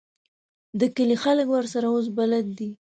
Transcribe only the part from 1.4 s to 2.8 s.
ورسره اوس بلد دي.